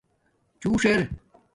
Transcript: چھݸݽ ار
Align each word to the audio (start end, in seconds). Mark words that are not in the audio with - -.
چھݸݽ 0.61 0.83
ار 0.95 1.01